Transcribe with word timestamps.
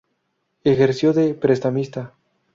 Ejerció 0.63 1.13
de 1.13 1.35
prestamista. 1.35 2.15